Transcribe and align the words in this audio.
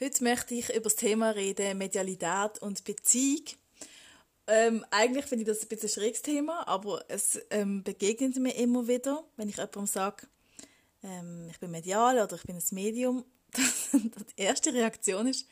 Heute 0.00 0.24
möchte 0.24 0.56
ich 0.56 0.70
über 0.70 0.80
das 0.80 0.96
Thema 0.96 1.30
reden, 1.30 1.78
Medialität 1.78 2.58
und 2.60 2.82
Beziehung. 2.82 3.44
Ähm, 4.48 4.84
eigentlich 4.90 5.24
finde 5.26 5.44
ich 5.44 5.48
das 5.48 5.62
ein 5.62 5.68
bisschen 5.68 5.88
ein 5.88 5.92
schräges 5.92 6.22
Thema, 6.22 6.66
aber 6.66 7.04
es 7.06 7.40
ähm, 7.50 7.84
begegnet 7.84 8.34
mir 8.36 8.56
immer 8.56 8.88
wieder, 8.88 9.22
wenn 9.36 9.48
ich 9.48 9.56
jemandem 9.56 9.86
sage, 9.86 10.26
ähm, 11.04 11.46
ich 11.48 11.60
bin 11.60 11.70
medial 11.70 12.18
oder 12.18 12.34
ich 12.34 12.42
bin 12.42 12.56
ein 12.56 12.62
Medium. 12.72 13.24
die 13.92 14.42
erste 14.42 14.74
Reaktion 14.74 15.28
ist, 15.28 15.46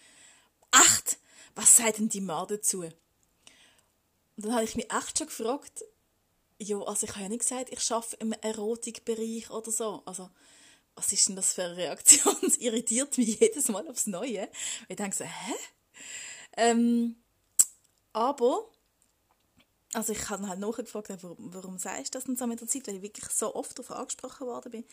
acht, 0.73 1.19
was 1.55 1.77
sagt 1.77 1.99
denn 1.99 2.09
die 2.09 2.21
Mann 2.21 2.49
dazu? 2.49 2.81
Und 2.81 2.95
dann 4.37 4.55
habe 4.55 4.65
ich 4.65 4.75
mich 4.75 4.93
echt 4.93 5.19
schon 5.19 5.29
gefragt, 5.29 5.85
ja, 6.59 6.79
also 6.83 7.07
ich 7.07 7.13
habe 7.13 7.23
ja 7.23 7.29
nicht 7.29 7.43
gesagt, 7.43 7.71
ich 7.71 7.93
arbeite 7.93 8.17
im 8.17 8.33
Erotikbereich 8.33 9.51
oder 9.51 9.71
so. 9.71 10.03
Also 10.05 10.31
was 10.95 11.13
ist 11.13 11.29
denn 11.29 11.37
das 11.37 11.55
für 11.55 11.65
eine 11.65 11.77
Reaktion? 11.77 12.37
Es 12.47 12.57
irritiert 12.59 13.17
mich 13.19 13.41
jedes 13.41 13.69
Mal 13.69 13.89
aufs 13.89 14.07
Neue. 14.07 14.49
Ich 14.89 14.97
denke 14.97 15.17
so, 15.17 15.25
hä? 15.25 15.55
Ähm, 16.57 17.17
aber, 18.13 18.69
also 19.95 20.13
ich 20.13 20.29
habe 20.29 20.49
halt 20.49 20.61
nachgefragt, 20.61 21.11
warum, 21.23 21.37
warum 21.55 21.79
sagst 21.79 22.15
du 22.15 22.19
das 22.19 22.25
denn 22.25 22.37
so 22.37 22.47
mit 22.47 22.61
der 22.61 22.69
Zeit, 22.69 22.87
weil 22.87 22.97
ich 22.97 23.03
wirklich 23.03 23.31
so 23.31 23.55
oft 23.55 23.79
darauf 23.79 23.93
angesprochen 23.93 24.47
worden 24.47 24.71
bin. 24.71 24.85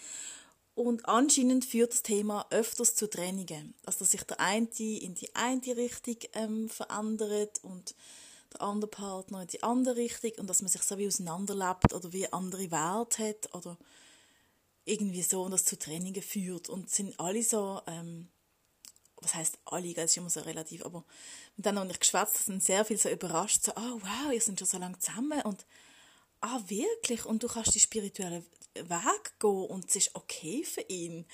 Und 0.75 1.05
anscheinend 1.07 1.65
führt 1.65 1.91
das 1.91 2.03
Thema 2.03 2.45
öfters 2.52 2.95
zu 2.95 3.09
Trennungen. 3.09 3.73
Also, 3.85 3.99
dass 3.99 4.11
sich 4.11 4.23
der 4.23 4.39
eine 4.39 4.69
in 4.79 5.13
die 5.13 5.35
eine 5.35 5.75
Richtung 5.75 6.15
ähm, 6.33 6.69
verändert 6.69 7.59
und 7.63 7.95
der 8.53 8.61
andere 8.61 8.89
Partner 8.89 9.41
in 9.41 9.47
die 9.47 9.61
andere 9.61 9.97
Richtung 9.97 10.31
und 10.37 10.47
dass 10.49 10.61
man 10.61 10.69
sich 10.69 10.81
so 10.81 10.97
wie 10.97 11.07
auseinanderlebt 11.07 11.93
oder 11.93 12.13
wie 12.13 12.31
andere 12.31 12.71
Werte 12.71 13.27
hat 13.27 13.53
oder 13.53 13.77
irgendwie 14.89 15.21
so 15.21 15.43
und 15.43 15.51
das 15.51 15.65
zu 15.65 15.77
Trainingen 15.77 16.21
führt 16.21 16.69
und 16.69 16.89
sind 16.89 17.19
alle 17.19 17.43
so, 17.43 17.81
ähm, 17.87 18.27
was 19.17 19.35
heißt 19.35 19.59
alle, 19.65 19.93
das 19.93 20.11
ist 20.11 20.17
immer 20.17 20.29
so 20.29 20.41
relativ, 20.41 20.85
aber 20.85 21.03
dann 21.57 21.77
habe 21.77 21.91
ich 21.91 21.99
geschwätzt, 21.99 22.45
sind 22.45 22.63
sehr 22.63 22.85
viele 22.85 22.99
so 22.99 23.09
überrascht, 23.09 23.63
so, 23.63 23.71
oh 23.75 24.01
wow, 24.01 24.33
ihr 24.33 24.41
seid 24.41 24.59
schon 24.59 24.67
so 24.67 24.77
lange 24.77 24.97
zusammen 24.99 25.41
und 25.43 25.65
ah 26.41 26.59
wirklich 26.67 27.25
und 27.25 27.43
du 27.43 27.47
kannst 27.47 27.75
die 27.75 27.79
spirituellen 27.79 28.45
Weg 28.73 29.39
gehen 29.39 29.65
und 29.65 29.89
es 29.89 29.95
ist 29.95 30.15
okay 30.15 30.63
für 30.63 30.81
ihn. 30.81 31.25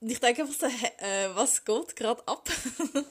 Und 0.00 0.10
ich 0.10 0.20
denke 0.20 0.42
einfach 0.42 0.58
so, 0.58 0.66
äh, 0.66 1.34
was 1.34 1.64
geht 1.64 1.96
gerade 1.96 2.26
ab? 2.26 2.48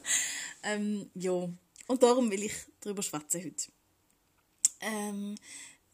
ähm, 0.63 1.09
ja, 1.13 1.49
und 1.87 2.03
darum 2.03 2.31
will 2.31 2.43
ich 2.43 2.53
darüber 2.81 3.03
schwätzen 3.03 3.43
heute. 3.43 3.71
Ähm, 4.81 5.35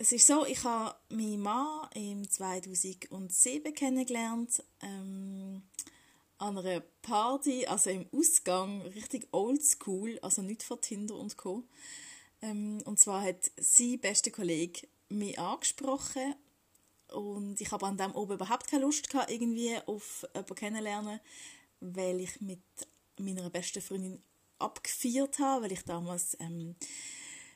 es 0.01 0.11
ist 0.11 0.25
so, 0.25 0.47
ich 0.47 0.63
habe 0.63 0.95
meinen 1.09 1.41
Mann 1.41 1.87
im 1.93 2.27
2007 2.27 3.71
kennengelernt, 3.75 4.63
ähm, 4.81 5.61
an 6.39 6.57
einer 6.57 6.79
Party, 7.03 7.67
also 7.67 7.91
im 7.91 8.07
Ausgang, 8.11 8.81
richtig 8.81 9.27
oldschool, 9.31 10.17
also 10.23 10.41
nicht 10.41 10.63
von 10.63 10.81
Tinder 10.81 11.13
und 11.13 11.37
Co. 11.37 11.65
Ähm, 12.41 12.81
und 12.85 12.99
zwar 12.99 13.21
hat 13.21 13.51
sein 13.57 13.99
bester 13.99 14.31
Kollege 14.31 14.87
mich 15.09 15.37
angesprochen 15.37 16.33
und 17.09 17.61
ich 17.61 17.71
habe 17.71 17.85
an 17.85 17.97
dem 17.97 18.15
oben 18.15 18.33
überhaupt 18.33 18.71
keine 18.71 18.85
Lust 18.85 19.07
gehabt, 19.07 19.29
irgendwie 19.29 19.77
auf 19.85 20.25
jemanden 20.33 20.55
kennenlernen, 20.55 21.19
weil 21.79 22.21
ich 22.21 22.41
mit 22.41 22.63
meiner 23.19 23.51
besten 23.51 23.83
Freundin 23.83 24.23
abgefeiert 24.57 25.37
habe, 25.37 25.65
weil 25.65 25.73
ich 25.73 25.83
damals 25.83 26.35
ähm, 26.39 26.75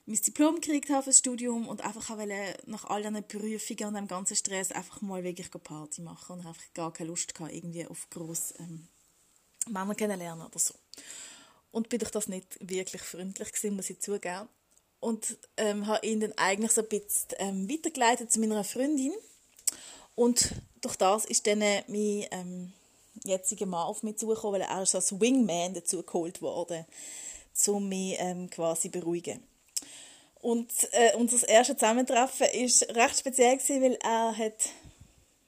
mein 0.05 0.21
Diplom 0.21 0.55
gekriegt 0.55 0.89
habe 0.89 1.03
fürs 1.03 1.17
Studium 1.17 1.67
und 1.67 1.81
einfach 1.81 2.15
wollte 2.15 2.57
nach 2.67 2.85
all 2.85 3.01
diesen 3.01 3.27
Prüfungen 3.27 3.87
und 3.87 3.93
dem 3.95 4.07
ganzen 4.07 4.35
Stress 4.35 4.71
einfach 4.71 5.01
mal 5.01 5.23
wirklich 5.23 5.49
Party 5.49 6.01
machen 6.01 6.39
und 6.39 6.45
einfach 6.45 6.73
gar 6.73 6.93
keine 6.93 7.09
Lust 7.09 7.33
gehabt, 7.33 7.53
irgendwie 7.53 7.87
auf 7.87 8.07
gross 8.11 8.53
ähm, 8.59 8.87
Männer 9.67 9.95
kennenlernen 9.95 10.45
oder 10.45 10.59
so. 10.59 10.75
Und 11.71 11.89
bin 11.89 11.99
durch 11.99 12.11
das 12.11 12.27
nicht 12.27 12.57
wirklich 12.61 13.01
freundlich 13.01 13.51
gewesen, 13.51 13.75
muss 13.75 13.89
ich 13.89 13.99
zugeben. 13.99 14.47
Und 14.99 15.37
ähm, 15.57 15.87
habe 15.87 16.05
ihn 16.05 16.19
dann 16.19 16.33
eigentlich 16.37 16.71
so 16.71 16.81
ein 16.81 16.87
bisschen 16.87 17.27
ähm, 17.37 17.69
weitergeleitet 17.69 18.31
zu 18.31 18.39
meiner 18.39 18.63
Freundin. 18.63 19.13
Und 20.13 20.51
durch 20.81 20.95
das 20.95 21.25
ist 21.25 21.45
dann 21.47 21.59
mein 21.59 22.25
ähm, 22.31 22.73
jetziger 23.23 23.65
Mann 23.65 23.87
auf 23.87 24.03
mich 24.03 24.17
zugekommen, 24.17 24.61
weil 24.61 24.67
er 24.67 24.83
ist 24.83 24.95
als 24.95 25.19
Wingman 25.19 25.73
dazu 25.73 26.01
geholt 26.03 26.41
worden, 26.41 26.85
um 27.67 27.89
mich 27.89 28.15
ähm, 28.19 28.49
quasi 28.49 28.89
beruhigen. 28.89 29.43
Und 30.45 30.71
äh, 30.91 31.15
unser 31.15 31.49
erstes 31.49 31.77
Zusammentreffen 31.77 32.45
war 32.45 33.03
recht 33.03 33.19
speziell, 33.19 33.57
gewesen, 33.57 33.81
weil 33.81 33.97
er 34.03 34.37
hat 34.37 34.69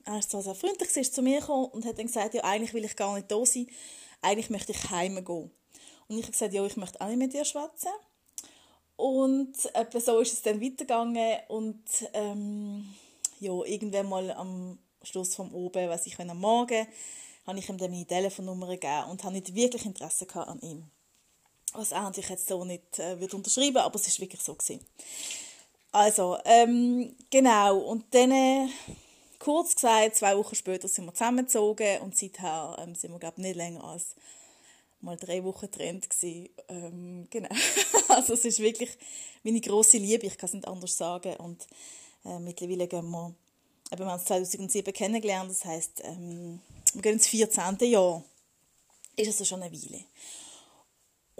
er 0.05 0.17
ist 0.17 0.31
zwar 0.31 0.41
sehr 0.41 0.55
freundlich 0.55 0.97
ist 0.97 1.13
zu 1.13 1.21
mir 1.21 1.39
gekommen 1.39 1.65
und 1.65 1.85
hat 1.85 1.99
dann 1.99 2.07
gesagt, 2.07 2.33
ja, 2.33 2.43
eigentlich 2.43 2.73
will 2.73 2.83
ich 2.83 2.95
gar 2.95 3.13
nicht 3.13 3.29
da 3.29 3.45
sein, 3.45 3.67
eigentlich 4.23 4.49
möchte 4.49 4.71
ich 4.71 4.89
heim 4.89 5.23
gehen. 5.23 5.51
Und 6.07 6.17
ich 6.17 6.23
habe 6.23 6.31
gesagt, 6.31 6.51
ja, 6.51 6.65
ich 6.65 6.77
möchte 6.77 6.99
auch 6.99 7.09
nicht 7.09 7.19
mit 7.19 7.31
dir 7.31 7.45
schwätzen. 7.45 7.91
Und 8.95 9.53
etwa 9.75 9.99
so 9.99 10.19
ist 10.19 10.33
es 10.33 10.41
dann 10.41 10.59
weitergegangen 10.59 11.41
und 11.49 11.83
ähm, 12.13 12.91
ja, 13.39 13.53
irgendwann 13.65 14.09
mal 14.09 14.31
am 14.31 14.79
Schluss 15.03 15.35
vom 15.35 15.53
Oben, 15.53 15.89
was 15.89 16.07
ich 16.07 16.19
am 16.19 16.39
Morgen, 16.39 16.87
habe 17.45 17.59
ich 17.59 17.69
ihm 17.69 17.77
dann 17.77 17.91
meine 17.91 18.07
Telefonnummer 18.07 18.65
gegeben 18.65 19.11
und 19.11 19.23
habe 19.23 19.35
nicht 19.35 19.53
wirklich 19.53 19.85
Interesse 19.85 20.25
an 20.33 20.59
ihm 20.61 20.89
was 21.77 21.91
er 21.91 22.03
natürlich 22.03 22.29
jetzt 22.29 22.47
so 22.47 22.63
nicht 22.65 22.99
äh, 22.99 23.19
wird 23.19 23.33
unterschreiben, 23.33 23.77
aber 23.77 23.95
es 23.95 24.07
ist 24.07 24.19
wirklich 24.19 24.41
so 24.41 24.55
gewesen. 24.55 24.85
Also, 25.91 26.37
ähm, 26.45 27.15
genau, 27.29 27.77
und 27.77 28.05
dann, 28.13 28.31
äh, 28.31 28.67
kurz 29.39 29.75
gesagt, 29.75 30.15
zwei 30.15 30.37
Wochen 30.37 30.55
später 30.55 30.87
sind 30.87 31.05
wir 31.05 31.13
zusammengezogen 31.13 32.01
und 32.01 32.17
seither 32.17 32.75
ähm, 32.79 32.95
sind 32.95 33.11
wir, 33.11 33.19
glaube 33.19 33.41
nicht 33.41 33.55
länger 33.55 33.83
als 33.83 34.15
mal 35.01 35.17
drei 35.17 35.43
Wochen 35.43 35.61
getrennt. 35.61 36.07
Ähm, 36.67 37.27
genau, 37.29 37.49
also 38.09 38.33
es 38.33 38.45
ist 38.45 38.59
wirklich 38.59 38.97
meine 39.43 39.61
große 39.61 39.97
Liebe, 39.97 40.27
ich 40.27 40.37
kann 40.37 40.47
es 40.47 40.53
nicht 40.53 40.67
anders 40.67 40.97
sagen 40.97 41.35
und 41.37 41.67
äh, 42.25 42.39
mittlerweile 42.39 42.87
gehen 42.87 43.09
wir, 43.09 43.33
eben, 43.91 43.99
wir 43.99 44.05
haben 44.07 44.19
uns 44.19 44.25
2007 44.25 44.93
kennengelernt, 44.93 45.49
das 45.49 45.65
heisst, 45.65 46.01
ähm, 46.03 46.59
wir 46.93 47.01
gehen 47.01 47.13
ins 47.13 47.27
14. 47.27 47.77
Jahr. 47.81 48.23
Ist 49.15 49.27
also 49.27 49.45
schon 49.45 49.63
eine 49.63 49.71
Weile. 49.71 50.03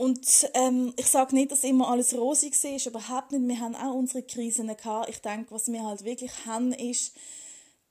Und 0.08 0.50
ähm, 0.54 0.94
ich 0.96 1.08
sage 1.08 1.36
nicht, 1.36 1.52
dass 1.52 1.66
immer 1.66 1.90
alles 1.90 2.14
rosig 2.16 2.64
ist, 2.64 2.86
überhaupt 2.86 3.34
nicht. 3.34 3.46
Wir 3.46 3.60
haben 3.60 3.76
auch 3.76 3.94
unsere 3.94 4.24
Krisen 4.24 4.68
gehabt. 4.68 5.10
Ich 5.10 5.20
denke, 5.20 5.52
was 5.52 5.70
wir 5.70 5.84
halt 5.84 6.06
wirklich 6.06 6.32
haben, 6.46 6.72
ist, 6.72 7.14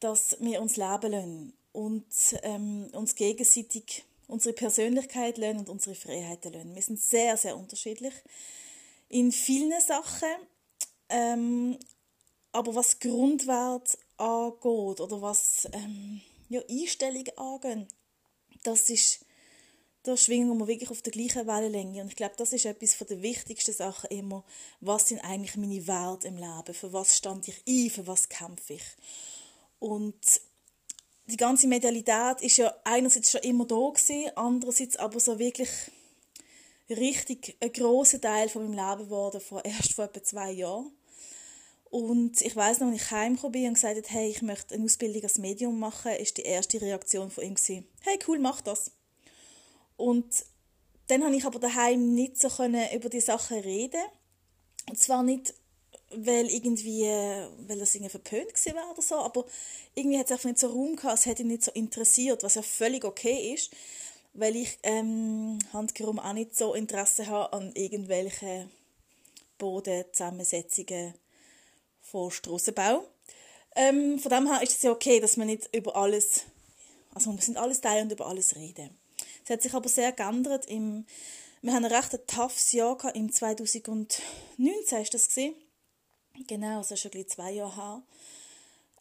dass 0.01 0.35
wir 0.41 0.63
uns 0.63 0.79
leben 0.79 1.13
lassen 1.13 1.53
und 1.73 2.07
ähm, 2.43 2.89
uns 2.93 3.17
gegenseitig 3.17 4.03
unsere 4.29 4.55
Persönlichkeit 4.55 5.37
lernen 5.37 5.59
und 5.59 5.69
unsere 5.69 5.95
Freiheiten 5.95 6.55
lernen. 6.55 6.75
Wir 6.75 6.81
sind 6.81 6.99
sehr, 6.99 7.37
sehr 7.37 7.55
unterschiedlich 7.55 8.15
in 9.11 9.31
vielen 9.31 9.79
Sachen. 9.83 10.31
Ähm, 11.11 11.79
aber 12.51 12.75
was 12.75 12.99
Grundwert 12.99 13.99
angeht 14.17 15.03
oder 15.03 15.21
was 15.21 15.69
ähm, 15.71 16.23
ja, 16.49 16.63
Einstellungen 16.67 17.37
angeht, 17.37 17.89
das 18.63 18.89
ist 18.89 19.26
da 20.07 20.17
schwingen 20.17 20.57
wir 20.59 20.67
wirklich 20.69 20.91
auf 20.91 21.03
der 21.03 21.13
gleichen 21.13 21.47
Wellenlänge. 21.47 22.03
Und 22.03 22.09
ich 22.09 22.17
glaube, 22.17 22.35
das 22.37 22.53
ist 22.53 22.65
etwas 22.65 22.95
von 22.95 23.07
der 23.09 23.23
wichtigsten 23.23 23.73
Sachen 23.73 24.11
immer. 24.11 24.45
Was 24.81 25.09
sind 25.09 25.21
eigentlich 25.21 25.57
meine 25.57 25.87
Werte 25.87 26.29
im 26.29 26.37
Leben? 26.37 26.75
Für 26.75 26.93
was 26.93 27.17
stand 27.17 27.49
ich 27.49 27.63
ein? 27.67 27.91
Für 27.91 28.07
was 28.07 28.29
kämpfe 28.29 28.75
ich? 28.75 28.85
Und 29.79 30.41
die 31.27 31.37
ganze 31.37 31.67
Medialität 31.67 32.41
ist 32.41 32.57
ja 32.57 32.73
einerseits 32.85 33.33
schon 33.33 33.41
immer 33.43 33.67
da 33.67 33.75
gewesen, 33.75 34.31
andererseits 34.37 34.97
aber 34.97 35.19
so 35.19 35.39
wirklich 35.39 35.71
richtig 36.89 37.57
ein 37.61 37.73
großer 37.73 38.21
Teil 38.21 38.49
von 38.49 38.63
meinem 38.63 38.91
Leben 38.91 39.09
geworden, 39.09 39.41
vor, 39.41 39.65
erst 39.65 39.95
vor 39.95 40.05
etwa 40.05 40.23
zwei 40.23 40.53
Jahren. 40.53 40.93
Und 41.91 42.41
ich 42.43 42.55
weiß 42.55 42.81
noch, 42.81 42.89
als 42.89 42.97
ich 42.97 43.11
heimgekommen 43.11 43.53
bin 43.53 43.69
und 43.69 43.75
gesagt 43.75 43.97
habe, 43.97 44.09
hey, 44.09 44.31
ich 44.31 44.43
möchte 44.43 44.75
eine 44.75 44.85
Ausbildung 44.85 45.23
als 45.25 45.39
Medium 45.39 45.79
machen, 45.79 46.13
ist 46.13 46.37
die 46.37 46.43
erste 46.43 46.81
Reaktion 46.81 47.31
von 47.31 47.45
ihm 47.45 47.55
gewesen, 47.55 47.87
hey, 48.03 48.19
cool, 48.29 48.39
mach 48.39 48.61
das. 48.61 48.93
Und 49.97 50.45
dann 51.09 51.25
habe 51.25 51.37
ich 51.37 51.45
aber 51.45 51.59
daheim 51.59 52.15
nicht 52.15 52.39
so 52.39 52.49
können 52.49 52.87
über 52.95 53.09
die 53.09 53.21
Sachen 53.21 53.59
reden. 53.61 54.03
Und 54.89 54.99
zwar 54.99 55.23
nicht, 55.23 55.55
weil 56.11 56.47
irgendwie, 56.49 57.05
weil 57.67 57.79
das 57.79 57.95
irgendwie 57.95 58.11
verpönt 58.11 58.53
war 58.75 58.91
oder 58.91 59.03
so, 59.03 59.17
aber 59.17 59.45
irgendwie 59.95 60.19
hat 60.19 60.27
es 60.27 60.33
einfach 60.33 60.49
nicht 60.49 60.59
so 60.59 60.69
Raum 60.69 60.97
gehabt, 60.97 61.19
es 61.19 61.27
hätte 61.27 61.43
ihn 61.43 61.49
nicht 61.49 61.65
so 61.65 61.73
interessiert, 61.73 62.43
was 62.43 62.55
ja 62.55 62.63
völlig 62.63 63.05
okay 63.05 63.55
ist, 63.55 63.73
weil 64.33 64.57
ich 64.57 64.79
ähm, 64.83 65.59
handkehrum 65.73 66.19
auch 66.19 66.33
nicht 66.33 66.57
so 66.57 66.75
Interesse 66.75 67.27
habe 67.27 67.53
an 67.53 67.73
irgendwelchen 67.75 68.71
Bodenzusammensetzungen 69.59 71.15
von 72.03 72.31
Strassenbau. 72.31 73.05
Ähm, 73.75 74.19
von 74.19 74.31
dem 74.31 74.47
her 74.47 74.63
ist 74.63 74.77
es 74.77 74.83
ja 74.83 74.93
okay, 74.93 75.21
dass 75.21 75.37
man 75.37 75.49
nicht 75.49 75.75
über 75.75 75.97
alles, 75.97 76.43
also 77.15 77.33
wir 77.33 77.43
sind 77.43 77.57
alles 77.57 77.81
teilen 77.81 78.05
und 78.05 78.13
über 78.13 78.27
alles 78.27 78.55
reden. 78.57 78.97
Es 79.47 79.51
hat 79.51 79.63
sich 79.63 79.75
aber 79.75 79.89
sehr 79.89 80.11
geändert. 80.11 80.67
Im, 80.67 81.07
wir 81.63 81.73
haben 81.73 81.85
ein 81.85 81.93
recht 81.93 82.19
toughes 82.27 82.73
Jahr 82.73 82.97
gehabt, 82.97 83.17
im 83.17 83.31
2019 83.31 85.03
ist 85.03 85.15
das 85.15 85.29
gesehen. 85.29 85.55
Genau, 86.49 86.81
ist 86.81 86.99
schon 86.99 87.13
zwei 87.29 87.53
Jahre 87.53 87.77
her. 87.77 88.03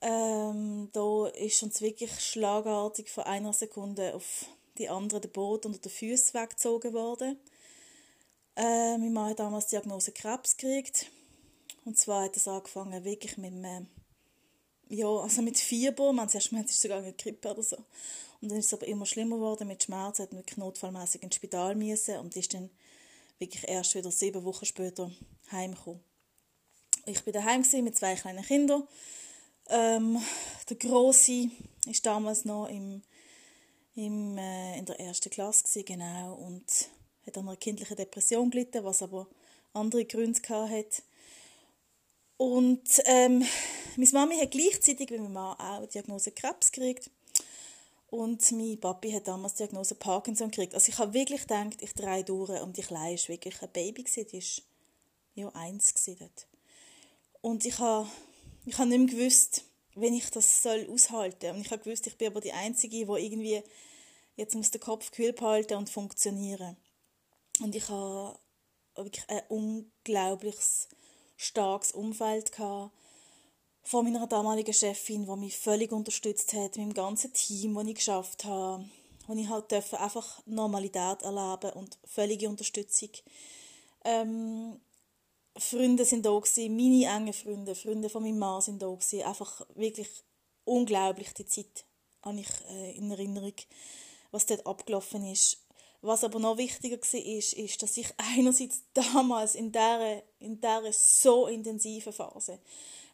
Ähm, 0.02 0.90
da 0.94 1.28
ist 1.30 1.64
uns 1.64 1.82
wirklich 1.82 2.12
schlagartig 2.20 3.10
von 3.10 3.24
einer 3.24 3.54
Sekunde 3.54 4.14
auf 4.14 4.46
die 4.78 4.88
andere 4.88 5.20
der 5.20 5.30
Boot 5.30 5.66
unter 5.66 5.80
den 5.80 5.92
Füßen 5.92 6.40
weggezogen 6.40 6.94
worden. 6.94 7.40
Äh, 8.56 9.00
mein 9.00 9.14
Mann 9.14 9.32
hat 9.32 9.40
damals 9.40 9.66
die 9.66 9.78
Diagnose 9.78 10.12
Krebs 10.12 10.58
gekriegt. 10.58 11.08
Und 11.86 11.98
zwar 11.98 12.26
hat 12.26 12.38
es 12.38 12.48
angefangen 12.48 13.04
wirklich 13.04 13.38
mit 13.38 13.52
einem, 13.52 13.88
ja, 14.90 15.08
also 15.08 15.42
mit 15.42 15.58
Fieber. 15.58 16.14
Man 16.14 16.30
erst 16.30 16.54
es 16.54 16.82
sogar 16.82 17.00
eine 17.00 17.14
Grippe 17.14 17.50
oder 17.50 17.64
so. 17.64 17.78
Und 18.46 18.52
dann 18.52 18.60
ist 18.60 18.68
es 18.68 18.74
aber 18.76 18.86
immer 18.86 19.08
schlimmer 19.08 19.38
geworden 19.38 19.68
mit 19.68 19.82
Schmerzen, 19.82 20.22
hat 20.22 20.32
wirklich 20.32 20.58
notfallmäßig 20.58 21.24
ins 21.24 21.34
Spital 21.34 21.74
müssen 21.74 22.20
und 22.20 22.36
ist 22.36 22.54
dann 22.54 22.70
wirklich 23.40 23.68
erst 23.68 23.96
wieder 23.96 24.12
sieben 24.12 24.44
Wochen 24.44 24.68
später 24.68 25.12
heimgekommen. 25.52 26.00
Ich 27.08 27.24
bin 27.24 27.34
daheim 27.34 27.64
mit 27.82 27.98
zwei 27.98 28.14
kleinen 28.14 28.46
Kindern. 28.46 28.88
Ähm, 29.68 30.22
der 30.70 30.78
Große 30.78 31.50
ist 31.88 32.06
damals 32.06 32.46
noch 32.46 32.68
im, 32.68 33.02
im, 33.96 34.38
äh, 34.38 34.78
in 34.78 34.86
der 34.86 35.00
ersten 35.00 35.32
Klasse 35.32 35.64
gewesen, 35.64 35.86
genau 35.86 36.36
und 36.36 36.90
hat 37.26 37.40
an 37.40 37.48
einer 37.48 37.58
kindlichen 37.58 37.98
Depression 37.98 38.52
gelitten, 38.52 38.84
was 38.84 39.02
aber 39.02 39.26
andere 39.74 40.06
Gründe 40.06 40.40
hatte. 40.48 41.02
Und 42.38 43.02
ähm, 43.06 43.44
meine 43.96 44.12
Mami 44.12 44.38
hat 44.38 44.52
gleichzeitig 44.52 45.10
wie 45.10 45.18
mein 45.18 45.34
Mann 45.34 45.58
auch 45.58 45.82
die 45.82 45.94
Diagnose 45.94 46.30
Krebs 46.30 46.72
gekriegt. 46.72 47.10
Und 48.16 48.50
mein 48.54 48.80
Papi 48.80 49.12
hat 49.12 49.28
damals 49.28 49.56
die 49.56 49.64
Diagnose 49.64 49.96
Parkinson 49.96 50.50
gekriegt. 50.50 50.74
Also 50.74 50.90
ich 50.90 50.98
habe 50.98 51.14
wirklich 51.14 51.42
gedacht, 51.42 51.82
ich 51.82 51.94
drehe 51.94 52.24
durch 52.24 52.62
und 52.62 52.78
die 52.78 52.82
Kleine 52.82 53.18
war 53.18 53.28
wirklich 53.28 53.62
ein 53.62 53.72
Baby. 53.74 54.04
Gewesen. 54.04 54.28
Die 54.32 55.44
war 55.44 55.52
ja 55.52 55.60
eins 55.60 55.94
dort. 56.06 56.48
Und 57.42 57.66
ich 57.66 57.78
habe, 57.80 58.08
ich 58.66 58.78
habe 58.78 58.88
nicht 58.88 59.00
mehr 59.00 59.16
gewusst, 59.18 59.66
wenn 59.96 60.14
ich 60.14 60.30
das 60.30 60.64
soll 60.64 60.88
aushalten 60.90 61.40
soll. 61.42 61.56
Und 61.56 61.62
ich 61.62 61.72
habe 61.72 61.84
gewusst, 61.84 62.08
ich 62.08 62.18
bin 62.18 62.28
aber 62.28 62.40
die 62.40 62.54
Einzige, 62.54 62.96
die 62.96 63.02
irgendwie 63.02 63.62
jetzt 64.38 64.56
muss 64.56 64.72
den 64.72 64.82
Kopf 64.82 65.12
kühl 65.12 65.34
behalten 65.34 65.76
und 65.76 65.90
funktionieren. 65.90 66.78
Und 67.62 67.76
ich 67.76 67.90
habe 67.90 68.40
wirklich 68.96 69.30
ein 69.30 69.42
unglaubliches, 69.50 70.88
starkes 71.36 71.92
Umfeld 71.92 72.54
gehabt 72.54 72.94
von 73.86 74.04
meiner 74.04 74.26
damaligen 74.26 74.74
Chefin, 74.74 75.26
die 75.26 75.36
mich 75.36 75.58
völlig 75.58 75.92
unterstützt 75.92 76.54
hat, 76.54 76.78
mit 76.78 76.88
dem 76.88 76.94
ganzen 76.94 77.32
Team, 77.34 77.76
das 77.76 77.86
ich 77.86 77.96
geschafft 77.96 78.44
habe, 78.44 78.84
wo 79.28 79.34
ich 79.34 79.48
halt 79.48 79.72
einfach 79.72 80.42
Normalität 80.46 81.22
erleben 81.22 81.72
und 81.76 81.98
völlige 82.04 82.50
Unterstützung. 82.50 83.10
Ähm, 84.04 84.80
Freunde 85.58 86.04
sind 86.04 86.26
da 86.26 86.32
gewesen, 86.32 86.76
meine 86.76 87.06
engen 87.16 87.34
Freunde, 87.34 87.76
Freunde 87.76 88.10
von 88.10 88.24
meinem 88.24 88.40
Mann 88.40 88.62
sind 88.62 88.82
da 88.82 88.88
gewesen. 88.88 89.22
Einfach 89.22 89.66
wirklich 89.76 90.10
unglaublich 90.66 91.34
die 91.34 91.46
Zeit 91.46 91.86
habe 92.24 92.40
ich 92.40 92.50
äh, 92.70 92.98
in 92.98 93.12
Erinnerung, 93.12 93.54
was 94.32 94.48
dort 94.48 94.66
abgelaufen 94.66 95.26
ist. 95.28 95.65
Was 96.06 96.24
aber 96.24 96.40
noch 96.40 96.58
wichtiger 96.58 96.98
war, 96.98 97.26
ist, 97.26 97.54
ist, 97.54 97.82
dass 97.82 97.98
ich 97.98 98.08
einerseits 98.18 98.84
damals 98.94 99.56
in 99.56 99.72
dieser, 99.72 100.22
in 100.40 100.62
dieser 100.62 100.94
so 100.94 101.48
intensiven 101.48 102.14
Phase 102.14 102.60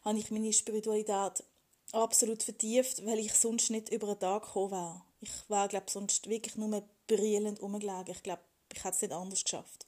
habe 0.04 0.18
ich 0.18 0.30
meine 0.30 0.52
Spiritualität 0.52 1.44
absolut 1.92 2.42
vertieft, 2.42 3.04
weil 3.06 3.20
ich 3.20 3.34
sonst 3.34 3.70
nicht 3.70 3.90
über 3.90 4.08
einen 4.08 4.18
Tag 4.18 4.44
gekommen 4.44 4.72
wäre. 4.72 5.02
Ich 5.20 5.30
wäre, 5.48 5.68
glaube 5.68 5.90
sonst 5.90 6.28
wirklich 6.28 6.56
nur 6.56 6.82
brillend 7.06 7.62
rumgelegen. 7.62 8.10
Ich 8.10 8.22
glaube, 8.22 8.42
ich 8.74 8.82
hätte 8.82 8.96
es 8.96 9.02
nicht 9.02 9.12
anders 9.12 9.44
geschafft. 9.44 9.86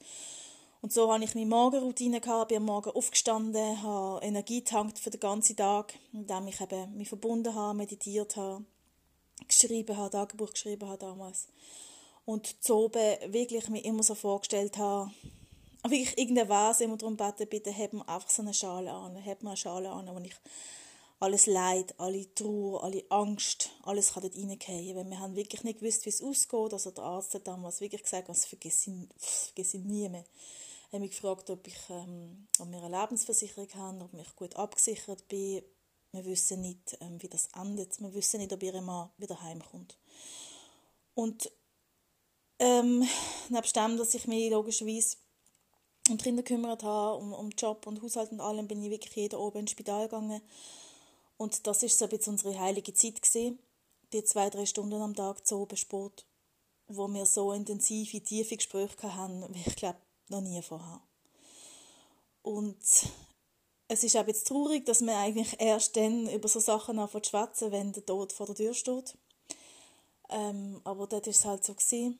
Und 0.81 0.93
so 0.93 1.11
habe 1.11 1.23
ich 1.23 1.35
meine 1.35 1.47
Morgenroutine 1.47 2.21
gehabt, 2.21 2.49
bin 2.49 2.57
am 2.57 2.65
Morgen 2.65 2.91
aufgestanden, 2.91 3.81
habe 3.81 4.23
Energie 4.23 4.63
getankt 4.63 4.99
für 4.99 5.09
den 5.09 5.19
ganzen 5.19 5.55
Tag, 5.55 5.93
indem 6.13 6.47
ich 6.47 6.61
eben 6.61 6.95
mich 6.95 7.09
verbunden 7.09 7.55
habe, 7.55 7.77
meditiert 7.77 8.35
habe, 8.35 8.63
geschrieben 9.47 9.97
habe, 9.97 10.11
Tagebuch 10.11 10.53
geschrieben 10.53 10.87
habe 10.87 10.99
damals. 10.99 11.47
Und 12.25 12.63
zu 12.63 12.75
oben 12.75 13.33
wirklich 13.33 13.69
mir 13.69 13.83
immer 13.85 14.03
so 14.03 14.15
vorgestellt 14.15 14.77
habe, 14.77 15.11
wirklich 15.83 16.17
irgendein 16.17 16.49
Vase 16.49 16.83
immer 16.83 16.97
darum 16.97 17.17
beten, 17.17 17.47
bitte 17.47 17.71
heb 17.71 17.93
mir 17.93 18.07
einfach 18.09 18.29
so 18.29 18.41
eine 18.41 18.53
Schale 18.53 18.91
an, 18.91 19.15
heb 19.15 19.43
mir 19.43 19.49
eine 19.49 19.57
Schale 19.57 19.89
an, 19.89 20.07
wo 20.07 20.19
ich 20.19 20.35
alles 21.19 21.45
Leid, 21.45 21.93
alle 21.97 22.33
Trauer, 22.35 22.83
alle 22.83 23.03
Angst, 23.09 23.71
alles 23.83 24.13
kann 24.13 24.23
dort 24.23 24.35
reingehen. 24.35 24.95
Weil 24.95 25.09
wir 25.09 25.19
haben 25.19 25.35
wirklich 25.35 25.63
nicht 25.63 25.79
gewusst, 25.79 26.05
wie 26.05 26.09
es 26.09 26.21
ausgeht. 26.21 26.73
Also 26.73 26.91
der 26.91 27.03
Arzt 27.03 27.33
hat 27.33 27.47
damals 27.47 27.81
wirklich 27.81 28.03
gesagt, 28.03 28.29
das 28.29 28.45
vergesse 28.45 28.91
ich 29.55 29.83
nie 29.83 30.09
mehr. 30.09 30.25
Er 30.91 30.93
hat 30.93 30.99
mich 30.99 31.11
gefragt, 31.11 31.49
ob, 31.49 31.65
ich, 31.67 31.77
ähm, 31.89 32.47
ob 32.59 32.69
wir 32.69 32.83
eine 32.83 33.01
Lebensversicherung 33.01 33.67
haben, 33.75 34.01
ob 34.01 34.13
ich 34.13 34.35
gut 34.35 34.55
abgesichert 34.55 35.27
bin. 35.27 35.63
Wir 36.11 36.25
wissen 36.25 36.61
nicht, 36.61 36.97
ähm, 37.01 37.21
wie 37.21 37.27
das 37.27 37.49
endet. 37.55 37.99
Wir 37.99 38.13
wissen 38.13 38.39
nicht, 38.39 38.53
ob 38.53 38.61
ihr 38.61 38.79
Mann 38.81 39.09
wieder 39.17 39.41
heimkommt. 39.41 39.97
Und 41.13 41.51
ähm, 42.59 43.07
nebst 43.49 43.75
dem, 43.75 43.97
dass 43.97 44.13
ich 44.13 44.27
mich 44.27 44.49
logischerweise 44.51 45.17
um 46.09 46.17
Kinder 46.17 46.43
gekümmert 46.43 46.83
habe, 46.83 47.17
um, 47.17 47.33
um 47.33 47.49
Job 47.49 47.87
und 47.87 48.01
Haushalt 48.01 48.31
und 48.31 48.39
allem, 48.39 48.67
bin 48.67 48.83
ich 48.83 48.91
wirklich 48.91 49.15
jeden 49.15 49.39
oben 49.39 49.59
ins 49.59 49.71
Spital 49.71 50.03
gegangen. 50.03 50.41
Und 51.37 51.65
das 51.67 51.83
ist 51.83 51.97
so 51.97 52.05
ein 52.05 52.09
bisschen 52.09 52.33
unsere 52.33 52.59
heilige 52.59 52.93
Zeit 52.93 53.21
gewesen. 53.21 53.59
Die 54.13 54.23
zwei, 54.23 54.49
drei 54.49 54.65
Stunden 54.65 55.01
am 55.01 55.15
Tag 55.15 55.45
zu 55.45 55.57
oben 55.57 55.75
Sport, 55.75 56.25
wo 56.87 57.07
wir 57.07 57.25
so 57.25 57.51
intensive, 57.51 58.21
tiefe 58.21 58.55
Gespräche 58.55 59.15
hatten, 59.15 59.45
wie 59.53 59.63
ich 59.65 59.75
glaube, 59.75 59.99
noch 60.29 60.41
nie 60.41 60.61
vorher. 60.61 61.01
Und 62.43 62.77
es 63.87 64.03
ist 64.03 64.15
auch 64.15 64.27
jetzt 64.27 64.47
traurig, 64.47 64.85
dass 64.85 65.01
man 65.01 65.15
eigentlich 65.15 65.59
erst 65.59 65.97
dann 65.97 66.29
über 66.29 66.47
so 66.47 66.59
Sachen 66.59 66.99
anfangen 66.99 67.23
zu 67.23 67.31
schwätzen, 67.31 67.71
wenn 67.71 67.91
der 67.91 68.05
Tod 68.05 68.31
vor 68.31 68.45
der 68.45 68.55
Tür 68.55 68.73
steht. 68.73 69.17
Ähm, 70.29 70.81
aber 70.83 71.11
war 71.11 71.27
es 71.27 71.45
halt 71.45 71.63
so. 71.63 71.73
Gewesen. 71.73 72.19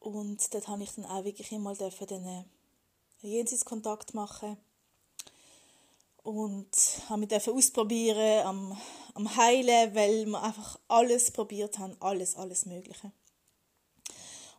Und 0.00 0.52
dort 0.54 0.68
habe 0.68 0.82
ich 0.82 0.94
dann 0.94 1.04
auch 1.04 1.24
wirklich 1.24 1.52
einmal 1.52 1.76
diesen 1.76 2.44
Jenseitskontakt 3.20 4.14
machen 4.14 4.56
und 6.22 6.68
habe 7.08 7.20
mich 7.20 7.48
ausprobieren 7.48 8.46
am, 8.46 8.80
am 9.14 9.36
Heilen, 9.36 9.94
weil 9.94 10.26
wir 10.26 10.42
einfach 10.42 10.78
alles 10.88 11.30
probiert 11.30 11.78
haben, 11.78 11.96
alles, 12.00 12.36
alles 12.36 12.66
Mögliche. 12.66 13.12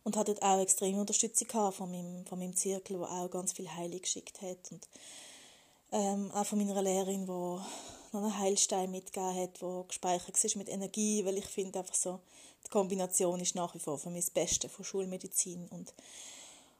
Und 0.04 0.16
hatte 0.16 0.34
dort 0.34 0.42
auch 0.42 0.60
extreme 0.60 1.00
Unterstützung 1.00 1.72
von 1.72 1.90
meinem, 1.90 2.26
von 2.26 2.38
meinem 2.38 2.56
Zirkel, 2.56 2.98
der 2.98 3.08
auch 3.08 3.30
ganz 3.30 3.52
viel 3.52 3.68
Heilung 3.68 4.00
geschickt 4.00 4.42
hat. 4.42 4.72
Und 4.72 4.88
ähm, 5.92 6.30
auch 6.32 6.46
von 6.46 6.58
meiner 6.58 6.82
Lehrerin, 6.82 7.26
die 7.26 7.30
noch 7.30 7.64
einen 8.12 8.38
Heilstein 8.38 8.90
mitgegeben 8.90 9.36
hat, 9.36 9.60
der 9.60 9.84
gespeichert 9.86 10.42
ist 10.42 10.56
mit 10.56 10.68
Energie, 10.68 11.24
weil 11.24 11.38
ich 11.38 11.46
finde 11.46 11.78
einfach 11.78 11.94
so, 11.94 12.18
die 12.66 12.70
Kombination 12.70 13.40
ist 13.40 13.54
nach 13.54 13.74
wie 13.74 13.78
vor 13.78 13.98
für 13.98 14.10
mich 14.10 14.26
das 14.26 14.34
Beste 14.34 14.68
von 14.68 14.84
Schulmedizin 14.84 15.68
und, 15.68 15.94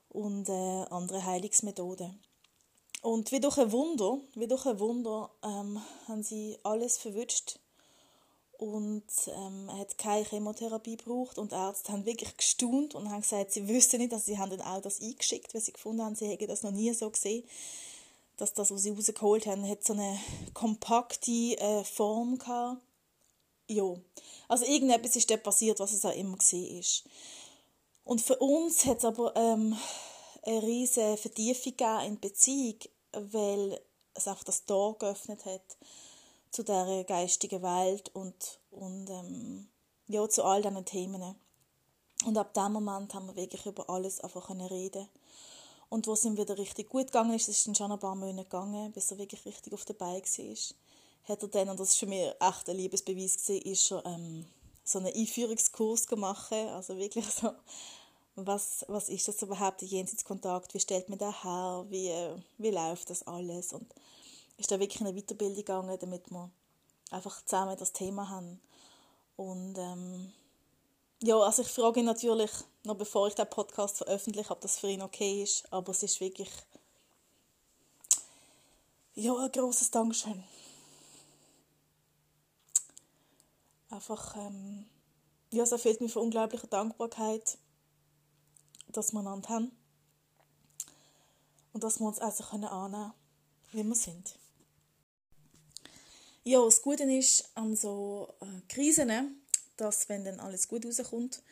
und 0.08 0.48
äh, 0.48 0.84
andere 0.90 1.24
Heilungsmethoden. 1.24 2.18
Und 3.02 3.32
wie 3.32 3.40
durch 3.40 3.58
ein 3.58 3.72
Wunder, 3.72 4.18
wie 4.34 4.46
durch 4.46 4.64
ein 4.64 4.78
Wunder 4.78 5.30
ähm, 5.42 5.82
haben 6.06 6.22
sie 6.22 6.56
alles 6.62 6.98
verwünscht 6.98 7.58
und 8.58 9.02
ähm, 9.26 9.68
hat 9.76 9.98
keine 9.98 10.24
Chemotherapie 10.24 10.96
gebraucht 10.96 11.36
und 11.36 11.50
die 11.50 11.56
Ärzte 11.56 11.92
haben 11.92 12.06
wirklich 12.06 12.36
gestaunt 12.36 12.94
und 12.94 13.10
haben 13.10 13.22
gesagt, 13.22 13.50
sie 13.50 13.68
wüssten 13.68 13.98
nicht, 13.98 14.12
dass 14.12 14.24
sie 14.24 14.38
haben 14.38 14.50
dann 14.50 14.60
auch 14.60 14.80
das 14.80 15.00
eingeschickt, 15.00 15.52
weil 15.52 15.60
sie 15.60 15.72
gefunden 15.72 16.02
haben, 16.02 16.14
sie 16.14 16.28
hätten 16.28 16.46
das 16.46 16.62
noch 16.62 16.70
nie 16.70 16.92
so 16.92 17.10
gesehen, 17.10 17.42
dass 18.36 18.54
das, 18.54 18.70
was 18.70 18.82
sie 18.82 18.90
rausgeholt 18.90 19.46
haben, 19.46 19.68
hat 19.68 19.84
so 19.84 19.94
eine 19.94 20.16
kompakte 20.54 21.58
äh, 21.58 21.82
Form 21.82 22.38
gehabt. 22.38 22.80
Ja, 23.68 23.94
also 24.48 24.64
irgendetwas 24.64 25.16
ist 25.16 25.30
dort 25.30 25.42
passiert, 25.42 25.80
was 25.80 25.92
es 25.92 26.04
auch 26.04 26.14
immer 26.14 26.36
ist. 26.38 27.04
Und 28.04 28.20
für 28.20 28.36
uns 28.36 28.84
hat 28.84 28.98
es 28.98 29.04
aber 29.04 29.34
ähm, 29.36 29.76
eine 30.42 30.62
riesige 30.62 31.16
Vertiefung 31.16 31.74
in 32.04 32.14
die 32.14 32.28
Beziehung, 32.28 32.78
weil 33.12 33.80
es 34.14 34.26
einfach 34.26 34.44
das 34.44 34.64
Tor 34.64 34.98
geöffnet 34.98 35.44
hat 35.44 35.76
zu 36.50 36.62
der 36.62 37.04
geistigen 37.04 37.62
Welt 37.62 38.10
und, 38.14 38.60
und 38.70 39.08
ähm, 39.08 39.68
ja, 40.08 40.28
zu 40.28 40.44
all 40.44 40.62
diesen 40.62 40.84
Themen. 40.84 41.34
Und 42.26 42.36
ab 42.38 42.54
dem 42.54 42.72
Moment 42.72 43.14
haben 43.14 43.26
wir 43.26 43.36
wirklich 43.36 43.66
über 43.66 43.88
alles 43.88 44.20
einfach 44.20 44.50
reden 44.50 45.08
Und 45.88 46.06
wo 46.06 46.12
es 46.12 46.24
ihm 46.24 46.36
wieder 46.36 46.58
richtig 46.58 46.88
gut 46.88 47.06
gegangen 47.06 47.34
ist, 47.34 47.48
es 47.48 47.58
ist 47.58 47.66
dann 47.66 47.74
schon 47.74 47.92
ein 47.92 47.98
paar 47.98 48.14
Monate 48.14 48.44
gegangen, 48.44 48.92
bis 48.92 49.10
er 49.10 49.18
wirklich 49.18 49.44
richtig 49.44 49.72
auf 49.72 49.84
der 49.84 49.94
Beine 49.94 50.22
war, 50.22 50.56
hat 51.28 51.42
er 51.42 51.48
dann, 51.48 51.70
und 51.70 51.80
das 51.80 51.90
war 51.90 51.98
für 52.00 52.06
mich 52.06 52.32
echt 52.40 52.68
ein 52.68 52.76
Liebesbeweis, 52.76 53.36
gewesen, 53.36 53.62
ist 53.70 53.90
er 53.90 54.04
ähm, 54.06 54.46
so 54.84 54.98
einen 54.98 55.14
Einführungskurs 55.14 56.06
gemacht, 56.06 56.52
also 56.52 56.96
wirklich 56.96 57.26
so 57.26 57.52
was, 58.34 58.84
was 58.88 59.08
ist 59.08 59.28
das 59.28 59.42
überhaupt, 59.42 59.82
der 59.82 59.88
Jenseitskontakt, 59.88 60.72
wie 60.74 60.80
stellt 60.80 61.08
man 61.08 61.18
das 61.18 61.44
her, 61.44 61.84
wie, 61.88 62.12
wie 62.58 62.70
läuft 62.70 63.10
das 63.10 63.26
alles? 63.26 63.72
Und 63.72 63.86
ist 64.56 64.70
da 64.70 64.80
wirklich 64.80 65.00
eine 65.00 65.12
Weiterbildung 65.12 65.56
gegangen, 65.56 65.98
damit 66.00 66.30
wir 66.30 66.50
einfach 67.10 67.44
zusammen 67.44 67.76
das 67.76 67.92
Thema 67.92 68.28
haben. 68.28 68.60
Und 69.36 69.76
ähm, 69.78 70.32
ja, 71.22 71.38
also 71.38 71.62
ich 71.62 71.68
frage 71.68 72.00
ihn 72.00 72.06
natürlich, 72.06 72.50
noch 72.84 72.96
bevor 72.96 73.28
ich 73.28 73.34
den 73.34 73.48
Podcast 73.48 73.98
veröffentliche, 73.98 74.50
ob 74.50 74.60
das 74.60 74.78
für 74.78 74.88
ihn 74.88 75.02
okay 75.02 75.42
ist, 75.42 75.70
aber 75.70 75.90
es 75.90 76.02
ist 76.02 76.20
wirklich 76.20 76.50
ja, 79.14 79.36
ein 79.36 79.52
großes 79.52 79.90
Dankeschön. 79.90 80.42
Einfach, 83.92 84.34
ähm, 84.38 84.86
ja, 85.50 85.64
es 85.64 85.72
erfüllt 85.72 86.00
mich 86.00 86.14
von 86.14 86.22
unglaublicher 86.22 86.66
Dankbarkeit, 86.66 87.58
dass 88.88 89.12
wir 89.12 89.20
einander 89.20 89.50
haben 89.50 89.70
und 91.74 91.84
dass 91.84 92.00
wir 92.00 92.06
uns 92.06 92.18
also 92.18 92.42
können 92.42 92.64
annehmen 92.64 93.12
wie 93.72 93.84
wir 93.84 93.94
sind. 93.94 94.38
Ja, 96.42 96.64
das 96.64 96.80
Gute 96.80 97.04
ist 97.04 97.50
an 97.54 97.76
so 97.76 98.34
äh, 98.40 98.46
Krisen, 98.68 99.42
dass 99.76 100.08
wenn 100.08 100.24
dann 100.24 100.40
alles 100.40 100.68
gut 100.68 100.86
rauskommt, 100.86 101.42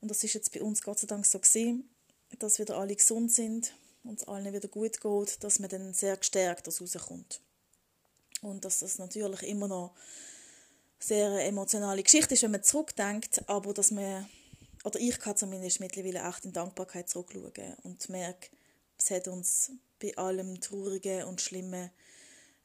und 0.00 0.10
das 0.10 0.24
ist 0.24 0.32
jetzt 0.32 0.52
bei 0.52 0.62
uns 0.62 0.80
Gott 0.80 0.98
sei 0.98 1.06
Dank 1.06 1.26
so 1.26 1.38
gesehen, 1.38 1.90
dass 2.38 2.58
wieder 2.58 2.78
alle 2.78 2.96
gesund 2.96 3.30
sind 3.32 3.74
und 4.02 4.18
es 4.18 4.26
allen 4.26 4.54
wieder 4.54 4.68
gut 4.68 4.98
geht, 4.98 5.44
dass 5.44 5.58
man 5.58 5.68
dann 5.68 5.92
sehr 5.92 6.16
gestärkt 6.16 6.66
rauskommt. 6.68 7.42
Und 8.40 8.64
dass 8.64 8.78
das 8.78 8.98
natürlich 8.98 9.42
immer 9.42 9.68
noch 9.68 9.94
sehr 11.00 11.46
emotionale 11.46 12.02
Geschichte 12.02 12.34
ist, 12.34 12.42
wenn 12.42 12.50
man 12.52 12.62
zurückdenkt, 12.62 13.42
aber 13.48 13.72
dass 13.72 13.90
man, 13.90 14.28
oder 14.84 15.00
ich 15.00 15.18
kann 15.18 15.36
zumindest 15.36 15.80
mittlerweile 15.80 16.28
echt 16.28 16.44
in 16.44 16.52
Dankbarkeit 16.52 17.08
zurückschauen 17.08 17.74
und 17.82 18.08
merke, 18.10 18.50
es 18.98 19.10
hat 19.10 19.26
uns 19.28 19.72
bei 19.98 20.14
allem 20.16 20.60
Traurigen 20.60 21.24
und 21.24 21.40
Schlimmen 21.40 21.90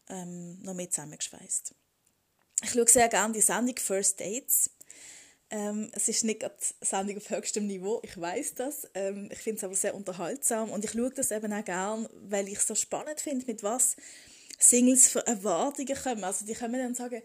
ähm, 0.10 0.62
noch 0.62 0.74
mehr 0.74 0.90
zusammengeschweißt. 0.90 1.74
Ich 2.64 2.72
schaue 2.72 2.88
sehr 2.88 3.08
gerne 3.08 3.34
die 3.34 3.42
Sendung 3.42 3.78
First 3.78 4.20
Dates. 4.20 4.70
Ähm, 5.50 5.90
es 5.94 6.08
ist 6.08 6.24
nicht 6.24 6.44
eine 6.44 6.54
Sendung 6.82 7.18
auf 7.18 7.30
höchstem 7.30 7.68
Niveau, 7.68 8.02
ich 8.04 8.20
weiß 8.20 8.56
das. 8.56 8.88
Ähm, 8.94 9.30
ich 9.32 9.40
finde 9.40 9.58
es 9.60 9.64
aber 9.64 9.76
sehr 9.76 9.96
unterhaltsam 9.96 10.72
und 10.72 10.84
ich 10.84 10.92
schaue 10.92 11.12
das 11.12 11.32
eben 11.32 11.54
auch 11.54 11.64
gerne, 11.64 12.10
weil 12.30 12.48
ich 12.48 12.58
es 12.58 12.68
so 12.68 12.76
spannend 12.76 13.22
finde, 13.22 13.46
mit 13.46 13.64
was 13.64 13.96
Singles 14.58 15.08
für 15.08 15.26
Erwartungen 15.26 15.96
kommen. 15.96 16.24
Also 16.24 16.46
die 16.46 16.54
können 16.54 16.80
dann 16.80 16.96
sagen, 16.96 17.22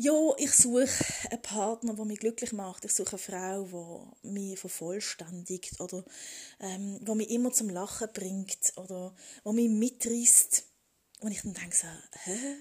ja, 0.00 0.34
ich 0.38 0.52
suche 0.52 0.88
einen 1.30 1.42
Partner, 1.42 1.94
der 1.94 2.04
mich 2.06 2.20
glücklich 2.20 2.52
macht. 2.52 2.86
Ich 2.86 2.92
suche 2.92 3.10
eine 3.10 3.18
Frau, 3.18 4.16
die 4.22 4.28
mich 4.28 4.58
vervollständigt 4.58 5.78
oder 5.78 6.04
ähm, 6.58 7.04
die 7.04 7.14
mich 7.14 7.30
immer 7.30 7.52
zum 7.52 7.68
Lachen 7.68 8.08
bringt 8.14 8.72
oder 8.76 9.14
die 9.44 9.52
mich 9.52 9.68
mitreißt. 9.68 10.64
Und 11.20 11.32
ich 11.32 11.42
dann 11.42 11.52
denke 11.52 11.76
so, 11.76 11.86
hä? 12.24 12.56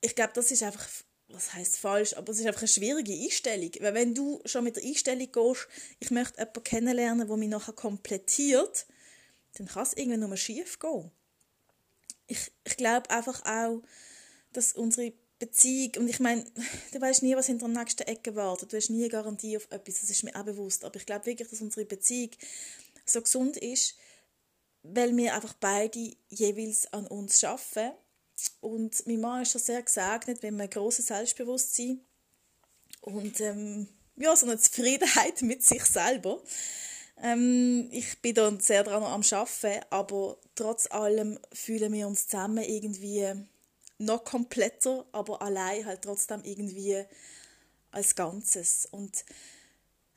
Ich 0.00 0.14
glaube, 0.14 0.32
das 0.34 0.50
ist 0.50 0.62
einfach, 0.62 0.88
was 1.28 1.52
heißt 1.52 1.76
falsch, 1.76 2.14
aber 2.14 2.32
es 2.32 2.40
ist 2.40 2.46
einfach 2.46 2.62
eine 2.62 2.68
schwierige 2.68 3.12
Einstellung. 3.12 3.70
Weil 3.80 3.94
wenn 3.94 4.14
du 4.14 4.40
schon 4.46 4.64
mit 4.64 4.76
der 4.76 4.84
Einstellung 4.84 5.30
gehst, 5.30 5.68
ich 6.00 6.10
möchte 6.10 6.38
jemanden 6.38 6.64
kennenlernen, 6.64 7.28
der 7.28 7.36
mich 7.36 7.50
nachher 7.50 7.74
komplettiert, 7.74 8.86
dann 9.58 9.66
kann 9.66 9.82
es 9.82 9.92
irgendwann 9.92 10.20
nur 10.20 10.36
schief 10.38 10.78
gehen. 10.78 11.10
Ich, 12.28 12.50
ich 12.64 12.78
glaube 12.78 13.10
einfach 13.10 13.44
auch, 13.44 13.82
dass 14.54 14.72
unsere 14.72 15.12
Beziehung, 15.42 15.90
und 15.98 16.08
ich 16.08 16.20
meine, 16.20 16.44
du 16.92 17.00
weißt 17.00 17.24
nie, 17.24 17.34
was 17.34 17.46
hinter 17.46 17.66
der 17.68 17.78
nächsten 17.82 18.04
Ecke 18.04 18.36
wartet, 18.36 18.72
du 18.72 18.76
hast 18.76 18.90
nie 18.90 19.00
eine 19.02 19.08
Garantie 19.08 19.56
auf 19.56 19.66
etwas, 19.70 20.00
das 20.00 20.10
ist 20.10 20.22
mir 20.22 20.36
auch 20.36 20.44
bewusst, 20.44 20.84
aber 20.84 20.96
ich 20.96 21.06
glaube 21.06 21.26
wirklich, 21.26 21.48
dass 21.48 21.60
unsere 21.60 21.84
Beziehung 21.84 22.30
so 23.04 23.20
gesund 23.20 23.56
ist, 23.56 23.96
weil 24.84 25.16
wir 25.16 25.34
einfach 25.34 25.54
beide 25.54 26.12
jeweils 26.28 26.92
an 26.92 27.08
uns 27.08 27.42
arbeiten. 27.42 27.96
Und 28.60 29.04
mein 29.06 29.20
Mann 29.20 29.42
ist 29.42 29.52
schon 29.52 29.60
sehr 29.60 29.82
gesegnet, 29.82 30.42
wenn 30.42 30.54
man 30.54 30.62
ein 30.62 30.70
grosses 30.70 31.08
Selbstbewusstsein 31.08 32.00
und 33.00 33.40
ähm, 33.40 33.88
ja, 34.16 34.36
so 34.36 34.46
eine 34.46 34.58
Zufriedenheit 34.58 35.42
mit 35.42 35.64
sich 35.64 35.84
selber. 35.84 36.40
Ähm, 37.20 37.88
ich 37.90 38.20
bin 38.20 38.34
da 38.34 38.52
sehr 38.60 38.84
daran 38.84 39.02
am 39.02 39.22
Arbeiten, 39.22 39.84
aber 39.90 40.38
trotz 40.54 40.88
allem 40.90 41.38
fühlen 41.52 41.92
wir 41.92 42.06
uns 42.06 42.28
zusammen 42.28 42.64
irgendwie 42.64 43.34
noch 43.98 44.24
kompletter, 44.24 45.06
aber 45.12 45.42
allein 45.42 45.86
halt 45.86 46.02
trotzdem 46.02 46.42
irgendwie 46.44 47.04
als 47.90 48.14
Ganzes. 48.14 48.86
Und 48.90 49.24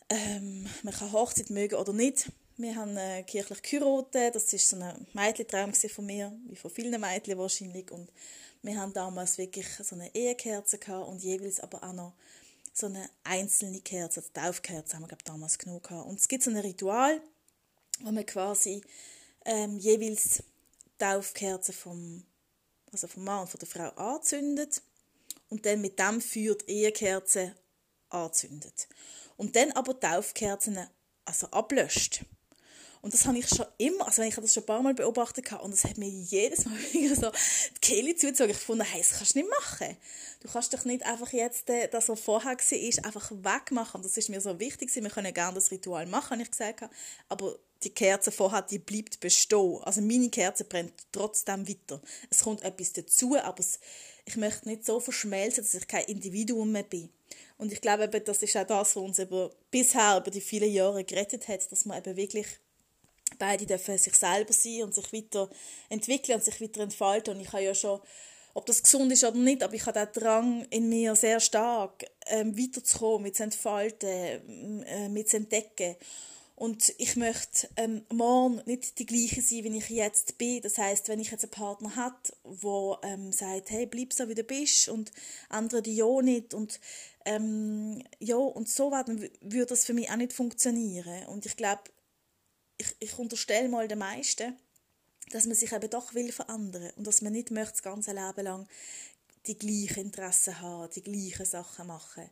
ähm, 0.09 0.67
man 0.83 0.93
kann 0.93 1.11
Hochzeit 1.11 1.49
mögen 1.49 1.75
oder 1.75 1.93
nicht, 1.93 2.31
wir 2.57 2.75
haben 2.75 2.95
äh, 2.95 3.23
kirchlich 3.23 3.61
geheiratet, 3.61 4.35
das 4.35 4.53
war 4.53 4.59
so 4.59 4.77
ein 4.77 5.07
Mädchentraum 5.13 5.73
von 5.73 6.05
mir, 6.05 6.31
wie 6.47 6.55
von 6.55 6.71
vielen 6.71 7.01
Mädchen 7.01 7.37
wahrscheinlich. 7.37 7.91
Und 7.91 8.09
wir 8.61 8.77
haben 8.79 8.93
damals 8.93 9.37
wirklich 9.37 9.67
so 9.83 9.95
eine 9.95 10.13
Ehekerze 10.15 10.77
gehabt 10.77 11.07
und 11.09 11.21
jeweils 11.21 11.59
aber 11.59 11.83
auch 11.83 11.93
noch 11.93 12.13
so 12.71 12.87
eine 12.87 13.09
einzelne 13.23 13.81
Kerze, 13.81 14.21
also 14.21 14.31
Taufkerze 14.33 14.95
haben 14.95 15.03
wir 15.03 15.07
glaub, 15.09 15.23
damals 15.25 15.57
genug 15.57 15.83
gehabt. 15.83 16.07
Und 16.07 16.19
es 16.19 16.27
gibt 16.27 16.43
so 16.43 16.49
ein 16.49 16.57
Ritual, 16.57 17.21
wo 18.01 18.11
man 18.11 18.25
quasi 18.25 18.81
ähm, 19.45 19.77
jeweils 19.77 20.43
Taufkerze 20.97 21.73
vom, 21.73 22.23
also 22.95 23.07
vom 23.07 23.25
Mann 23.25 23.41
und 23.41 23.49
von 23.49 23.59
der 23.59 23.67
Frau 23.67 23.89
anzündet 23.89 24.81
und 25.49 25.65
dann 25.65 25.81
mit 25.81 25.99
dem 25.99 26.21
Feuer 26.21 26.55
die 26.55 26.71
Ehekerze 26.71 27.53
anzündet. 28.09 28.87
Und 29.35 29.55
dann 29.57 29.73
aber 29.73 29.99
Taufkerzen 29.99 30.79
also 31.25 31.47
ablöscht. 31.47 32.23
Und 33.05 33.13
das 33.13 33.27
habe 33.27 33.37
ich 33.37 33.47
schon 33.47 33.67
immer, 33.77 34.07
also 34.07 34.23
ich 34.23 34.31
habe 34.31 34.41
das 34.41 34.55
schon 34.55 34.63
ein 34.63 34.65
paar 34.65 34.81
Mal 34.81 34.95
beobachtet 34.95 35.53
und 35.61 35.71
es 35.71 35.83
hat 35.83 35.99
mir 35.99 36.09
jedes 36.09 36.65
Mal 36.65 36.73
wieder 36.91 37.15
so 37.15 37.29
die 37.75 37.79
Kehle 37.79 38.15
zugezogen. 38.15 38.49
Ich 38.49 38.57
fand, 38.57 38.83
hey, 38.83 38.99
das 38.99 39.19
kannst 39.19 39.35
du 39.35 39.39
nicht 39.41 39.49
machen. 39.51 39.95
Du 40.39 40.47
kannst 40.47 40.73
doch 40.73 40.83
nicht 40.85 41.05
einfach 41.05 41.31
jetzt 41.31 41.69
äh, 41.69 41.87
das, 41.87 42.09
was 42.09 42.19
vorher 42.19 42.57
war, 42.57 43.05
einfach 43.05 43.29
wegmachen. 43.29 44.01
Das 44.01 44.17
ist 44.17 44.29
mir 44.29 44.41
so 44.41 44.59
wichtig. 44.59 44.89
Wir 44.95 45.07
können 45.11 45.31
gerne 45.35 45.53
das 45.53 45.69
Ritual 45.69 46.07
machen, 46.07 46.31
habe 46.31 46.41
ich 46.41 46.49
gesagt. 46.49 46.89
Aber 47.29 47.59
die 47.83 47.91
Kerze 47.91 48.31
vorher, 48.31 48.63
die 48.63 48.79
bleibt 48.79 49.19
bestehen. 49.19 49.77
Also 49.83 50.01
meine 50.01 50.31
Kerze 50.31 50.63
brennt 50.63 50.93
trotzdem 51.11 51.69
weiter. 51.69 52.01
Es 52.31 52.41
kommt 52.41 52.63
etwas 52.63 52.91
dazu, 52.93 53.37
aber 53.37 53.59
es, 53.59 53.79
ich 54.25 54.35
möchte 54.35 54.67
nicht 54.67 54.83
so 54.83 54.99
verschmelzen, 54.99 55.63
dass 55.63 55.75
ich 55.75 55.87
kein 55.87 56.05
Individuum 56.05 56.71
mehr 56.71 56.81
bin. 56.81 57.11
Und 57.59 57.71
ich 57.71 57.81
glaube, 57.81 58.05
eben, 58.05 58.25
das 58.25 58.41
ist 58.41 58.57
auch 58.57 58.65
das, 58.65 58.95
was 58.95 59.03
uns 59.03 59.19
über, 59.19 59.51
bisher 59.69 60.17
über 60.17 60.31
die 60.31 60.41
vielen 60.41 60.71
Jahre 60.71 61.03
gerettet 61.03 61.47
hat, 61.47 61.71
dass 61.71 61.85
man 61.85 61.99
eben 61.99 62.15
wirklich 62.15 62.47
beide 63.37 63.65
dürfen 63.65 63.97
sich 63.97 64.15
selber 64.15 64.53
sein 64.53 64.83
und 64.83 64.93
sich 64.93 65.11
weiterentwickeln 65.13 66.37
und 66.37 66.43
sich 66.43 66.61
weiter 66.61 66.81
entfalten. 66.81 67.35
Und 67.35 67.41
ich 67.41 67.51
habe 67.51 67.63
ja 67.63 67.75
schon, 67.75 67.99
ob 68.53 68.65
das 68.65 68.83
gesund 68.83 69.11
ist 69.11 69.23
oder 69.23 69.37
nicht, 69.37 69.63
aber 69.63 69.73
ich 69.73 69.85
habe 69.85 69.99
den 69.99 70.23
Drang 70.23 70.65
in 70.69 70.89
mir 70.89 71.15
sehr 71.15 71.39
stark, 71.39 72.05
ähm, 72.27 72.57
weiterzukommen, 72.57 73.23
mit 73.23 73.35
zu 73.35 73.43
entfalten, 73.43 74.83
äh, 74.83 75.09
mit 75.09 75.29
zu 75.29 75.37
entdecken. 75.37 75.95
Und 76.57 76.93
ich 76.99 77.17
möchte 77.17 77.67
ähm, 77.75 78.05
morgen 78.13 78.61
nicht 78.65 78.97
die 78.99 79.05
gleiche 79.05 79.41
sein, 79.41 79.65
wie 79.65 79.77
ich 79.77 79.89
jetzt 79.89 80.37
bin. 80.37 80.61
Das 80.61 80.77
heißt, 80.77 81.09
wenn 81.09 81.19
ich 81.19 81.31
jetzt 81.31 81.43
einen 81.43 81.51
Partner 81.51 81.95
habe, 81.97 82.15
der 82.45 82.99
ähm, 83.03 83.33
sagt, 83.33 83.71
hey, 83.71 83.85
bleib 83.85 84.13
so, 84.13 84.29
wie 84.29 84.35
du 84.35 84.43
bist 84.43 84.87
und 84.87 85.11
andere 85.49 85.81
die 85.81 85.97
ja 85.97 86.21
nicht 86.21 86.53
und 86.53 86.79
ähm, 87.25 88.01
ja, 88.19 88.37
und 88.37 88.69
so 88.69 88.89
dann 88.89 89.19
würde 89.41 89.65
das 89.65 89.83
für 89.85 89.93
mich 89.93 90.09
auch 90.09 90.15
nicht 90.15 90.31
funktionieren. 90.31 91.25
Und 91.27 91.45
ich 91.45 91.57
glaube, 91.57 91.81
ich, 92.77 92.95
ich 92.99 93.17
unterstelle 93.17 93.69
mal 93.69 93.87
den 93.87 93.99
meisten, 93.99 94.57
dass 95.31 95.45
man 95.45 95.55
sich 95.55 95.71
eben 95.71 95.89
doch 95.89 96.13
will 96.13 96.31
verändern 96.31 96.91
und 96.95 97.07
dass 97.07 97.21
man 97.21 97.33
nicht 97.33 97.51
möchte 97.51 97.73
das 97.73 97.83
ganze 97.83 98.11
Leben 98.11 98.43
lang 98.43 98.67
die 99.47 99.57
gleichen 99.57 100.05
Interessen 100.05 100.59
haben, 100.59 100.89
die 100.91 101.03
gleichen 101.03 101.45
Sachen 101.45 101.87
machen. 101.87 102.29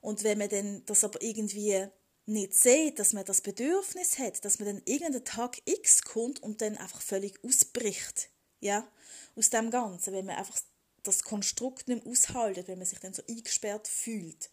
Und 0.00 0.22
wenn 0.24 0.38
man 0.38 0.48
dann 0.48 0.84
das 0.86 1.04
aber 1.04 1.22
irgendwie 1.22 1.86
nicht 2.26 2.54
sieht, 2.54 2.98
dass 2.98 3.12
man 3.12 3.24
das 3.24 3.40
Bedürfnis 3.40 4.18
hat, 4.18 4.44
dass 4.44 4.58
man 4.58 4.66
dann 4.66 4.82
irgendeinen 4.84 5.24
Tag 5.24 5.60
X 5.64 6.02
kommt 6.02 6.42
und 6.42 6.60
dann 6.60 6.76
einfach 6.76 7.00
völlig 7.00 7.42
ausbricht, 7.44 8.30
ja, 8.60 8.86
aus 9.34 9.50
dem 9.50 9.70
Ganzen, 9.70 10.12
wenn 10.12 10.26
man 10.26 10.36
einfach 10.36 10.60
das 11.02 11.22
Konstrukt 11.22 11.88
nicht 11.88 12.04
mehr 12.04 12.12
aushaltet, 12.12 12.68
wenn 12.68 12.78
man 12.78 12.86
sich 12.86 13.00
dann 13.00 13.14
so 13.14 13.22
eingesperrt 13.28 13.88
fühlt. 13.88 14.50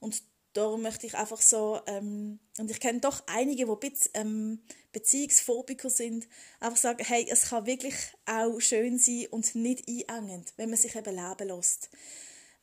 Und 0.00 0.22
Darum 0.58 0.82
möchte 0.82 1.06
ich 1.06 1.14
einfach 1.14 1.40
so, 1.40 1.80
ähm, 1.86 2.40
und 2.58 2.68
ich 2.68 2.80
kenne 2.80 2.98
doch 2.98 3.22
einige, 3.28 3.64
die 3.64 3.76
Bez 3.76 4.10
ähm, 4.14 4.60
Beziehungsphobiker 4.90 5.88
sind, 5.88 6.26
einfach 6.58 6.76
sagen, 6.76 7.04
hey, 7.06 7.24
es 7.30 7.50
kann 7.50 7.66
wirklich 7.66 7.94
auch 8.26 8.58
schön 8.58 8.98
sein 8.98 9.28
und 9.30 9.54
nicht 9.54 9.88
einengend, 10.10 10.52
wenn 10.56 10.68
man 10.68 10.76
sich 10.76 10.96
eben 10.96 11.14
leben 11.14 11.56
lässt. 11.56 11.90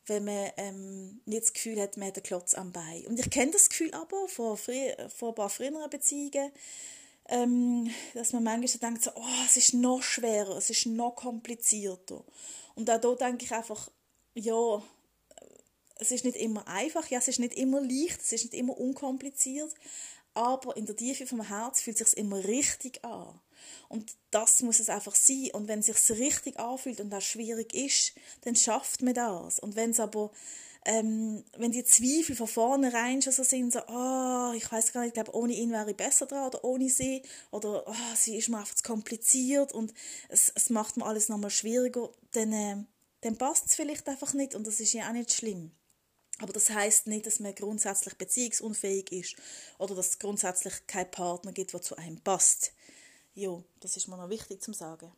Wenn 0.04 0.26
man 0.26 0.50
ähm, 0.58 1.22
nicht 1.24 1.44
das 1.44 1.54
Gefühl 1.54 1.80
hat, 1.80 1.96
man 1.96 2.08
hat 2.08 2.16
einen 2.16 2.22
Klotz 2.24 2.52
am 2.52 2.70
Bein. 2.70 3.06
Und 3.06 3.18
ich 3.18 3.30
kenne 3.30 3.52
das 3.52 3.70
Gefühl 3.70 3.94
aber 3.94 4.28
von, 4.28 4.58
von 4.58 4.74
ein 4.74 5.34
paar 5.34 5.48
früheren 5.48 5.88
Beziehungen, 5.88 6.52
ähm, 7.30 7.90
dass 8.12 8.34
man 8.34 8.44
manchmal 8.44 8.90
denkt, 8.90 9.04
so, 9.04 9.12
oh, 9.14 9.44
es 9.46 9.56
ist 9.56 9.72
noch 9.72 10.02
schwerer, 10.02 10.54
es 10.58 10.68
ist 10.68 10.84
noch 10.84 11.16
komplizierter. 11.16 12.22
Und 12.74 12.90
auch 12.90 13.00
da 13.00 13.14
denke 13.14 13.46
ich 13.46 13.52
einfach, 13.54 13.90
ja, 14.34 14.82
es 15.98 16.10
ist 16.10 16.24
nicht 16.24 16.36
immer 16.36 16.66
einfach, 16.68 17.06
ja, 17.08 17.18
es 17.18 17.28
ist 17.28 17.40
nicht 17.40 17.54
immer 17.54 17.80
leicht, 17.80 18.20
es 18.20 18.32
ist 18.32 18.44
nicht 18.44 18.54
immer 18.54 18.76
unkompliziert, 18.78 19.72
aber 20.34 20.76
in 20.76 20.86
der 20.86 20.96
Tiefe 20.96 21.26
vom 21.26 21.40
Herz 21.40 21.80
fühlt 21.80 22.00
es 22.00 22.10
sich 22.10 22.18
immer 22.18 22.44
richtig 22.44 23.04
an. 23.04 23.40
Und 23.88 24.12
das 24.30 24.60
muss 24.60 24.80
es 24.80 24.90
einfach 24.90 25.14
sein. 25.14 25.48
Und 25.54 25.66
wenn 25.66 25.78
es 25.78 25.86
sich 25.86 26.18
richtig 26.18 26.58
anfühlt 26.60 27.00
und 27.00 27.08
das 27.08 27.24
schwierig 27.24 27.74
ist, 27.74 28.12
dann 28.42 28.54
schafft 28.54 29.00
man 29.00 29.14
das. 29.14 29.58
Und 29.58 29.76
wenn 29.76 29.90
es 29.90 30.00
aber 30.00 30.30
ähm, 30.86 31.42
wenn 31.56 31.72
die 31.72 31.84
Zweifel 31.84 32.36
von 32.36 32.46
vornherein 32.46 33.20
schon 33.20 33.32
so 33.32 33.42
sind, 33.42 33.72
so, 33.72 33.80
oh, 33.88 34.52
ich 34.54 34.70
weiß 34.70 34.92
gar 34.92 35.00
nicht, 35.00 35.08
ich 35.08 35.14
glaube, 35.14 35.34
ohne 35.34 35.52
ihn 35.52 35.72
wäre 35.72 35.90
ich 35.90 35.96
besser 35.96 36.26
dran 36.26 36.46
oder 36.46 36.62
ohne 36.62 36.88
sie, 36.88 37.22
oder 37.50 37.84
oh, 37.88 38.14
sie 38.14 38.36
ist 38.36 38.48
mir 38.48 38.58
einfach 38.58 38.76
zu 38.76 38.84
kompliziert 38.84 39.72
und 39.72 39.92
es, 40.28 40.52
es 40.54 40.70
macht 40.70 40.96
mir 40.96 41.04
alles 41.04 41.28
nochmal 41.28 41.50
schwieriger, 41.50 42.10
dann, 42.32 42.52
äh, 42.52 42.76
dann 43.22 43.36
passt 43.36 43.66
es 43.66 43.74
vielleicht 43.74 44.08
einfach 44.08 44.32
nicht 44.32 44.54
und 44.54 44.64
das 44.64 44.78
ist 44.78 44.92
ja 44.92 45.08
auch 45.08 45.12
nicht 45.12 45.32
schlimm. 45.32 45.72
Aber 46.38 46.52
das 46.52 46.70
heißt 46.70 47.06
nicht, 47.06 47.26
dass 47.26 47.40
man 47.40 47.54
grundsätzlich 47.54 48.14
beziehungsunfähig 48.14 49.10
ist 49.12 49.36
oder 49.78 49.94
dass 49.94 50.10
es 50.10 50.18
grundsätzlich 50.18 50.86
keinen 50.86 51.10
Partner 51.10 51.52
gibt, 51.52 51.72
der 51.72 51.80
zu 51.80 51.96
einem 51.96 52.20
passt. 52.20 52.72
Ja, 53.34 53.62
das 53.80 53.96
ist 53.96 54.08
mir 54.08 54.16
noch 54.16 54.28
wichtig 54.28 54.62
zu 54.62 54.72
sagen. 54.72 55.12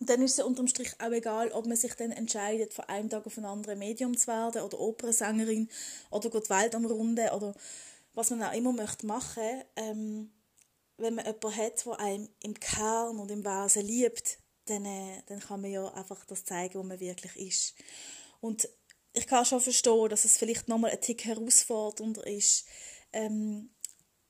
Und 0.00 0.10
dann 0.10 0.22
ist 0.22 0.38
es 0.38 0.44
unterm 0.44 0.66
Strich 0.66 0.94
auch 0.98 1.12
egal, 1.12 1.52
ob 1.52 1.66
man 1.66 1.76
sich 1.76 1.94
dann 1.94 2.10
entscheidet, 2.10 2.74
von 2.74 2.86
einem 2.86 3.08
Tag 3.08 3.24
auf 3.24 3.38
einen 3.38 3.46
anderen 3.46 3.78
Medium 3.78 4.16
zu 4.16 4.26
werden 4.26 4.62
oder 4.62 4.80
Opernsängerin 4.80 5.68
oder 6.10 6.28
die 6.28 6.50
Welt 6.50 6.74
am 6.74 6.86
Runden 6.86 7.28
oder 7.28 7.54
was 8.12 8.30
man 8.30 8.42
auch 8.42 8.52
immer 8.52 8.72
möchte 8.72 9.06
machen. 9.06 9.62
Ähm, 9.76 10.32
wenn 10.96 11.14
man 11.14 11.24
jemanden 11.24 11.56
hat, 11.56 11.86
der 11.86 12.00
einem 12.00 12.28
im 12.40 12.54
Kern 12.54 13.18
und 13.20 13.30
im 13.30 13.44
Wesen 13.44 13.86
liebt, 13.86 14.38
dann, 14.64 14.84
äh, 14.84 15.22
dann 15.26 15.38
kann 15.38 15.60
man 15.60 15.70
ja 15.70 15.86
einfach 15.94 16.24
das 16.24 16.44
zeigen, 16.44 16.80
wo 16.80 16.82
man 16.82 16.98
wirklich 16.98 17.36
ist. 17.36 17.74
Und 18.40 18.68
ich 19.12 19.26
kann 19.26 19.44
schon 19.44 19.60
verstehen, 19.60 20.08
dass 20.08 20.24
es 20.24 20.38
vielleicht 20.38 20.68
nochmal 20.68 20.90
ein 20.90 21.00
Tick 21.00 21.24
herausfordernder 21.24 22.26
ist, 22.26 22.66
ähm, 23.12 23.70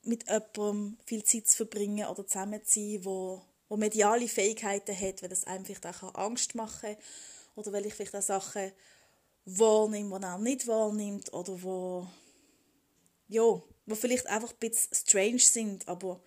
mit 0.03 0.29
jemandem 0.29 0.99
viel 1.07 1.23
Zeit 1.23 1.49
zu 1.49 1.57
verbringen 1.59 2.07
oder 2.07 2.27
zusammen 2.27 2.65
zu 2.65 2.81
sein, 2.81 3.05
wo, 3.05 3.43
wo 3.69 3.77
mediale 3.77 4.27
Fähigkeiten 4.27 4.99
hat, 4.99 5.23
weil 5.23 5.29
das 5.29 5.45
einem 5.45 5.65
vielleicht 5.65 5.87
auch 5.87 6.15
Angst 6.15 6.55
machen 6.55 6.97
kann 6.97 7.05
oder 7.55 7.73
weil 7.73 7.87
ich 7.87 7.95
vielleicht 7.95 8.17
auch 8.17 8.23
Sachen 8.23 8.73
wahrnehme, 9.45 10.19
die 10.19 10.25
er 10.25 10.39
nicht 10.39 10.67
wahrnimmt 10.67 11.33
oder 11.33 11.63
wo, 11.63 12.07
ja, 13.29 13.63
wo 13.87 13.95
vielleicht 13.95 14.27
einfach 14.27 14.51
ein 14.53 14.59
bisschen 14.59 14.95
strange 14.95 15.39
sind, 15.39 15.87
aber 15.87 16.21